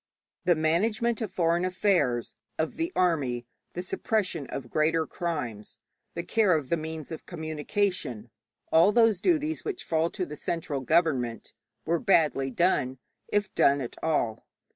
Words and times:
The 0.45 0.55
management 0.55 1.21
of 1.21 1.31
foreign 1.31 1.63
affairs, 1.63 2.35
of 2.57 2.75
the 2.75 2.91
army, 2.95 3.45
the 3.73 3.83
suppression 3.83 4.47
of 4.47 4.71
greater 4.71 5.05
crimes, 5.05 5.77
the 6.15 6.23
care 6.23 6.55
of 6.57 6.69
the 6.69 6.75
means 6.77 7.11
of 7.11 7.27
communication, 7.27 8.31
all 8.71 8.91
those 8.91 9.21
duties 9.21 9.63
which 9.63 9.83
fall 9.83 10.09
to 10.09 10.25
the 10.25 10.35
central 10.35 10.81
government, 10.81 11.53
were 11.85 11.99
badly 11.99 12.49
done, 12.49 12.97
if 13.27 13.53
done 13.53 13.79
at 13.79 13.95
all. 14.01 14.47